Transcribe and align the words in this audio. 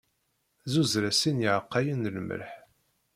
Zzuzer-as 0.65 1.17
sin 1.21 1.37
yiɛqqayen 1.43 1.99
n 2.03 2.09
lmelḥ. 2.15 2.51